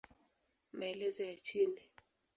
Maelezo 0.73 1.23
ya 1.23 1.35
chini 1.35 1.81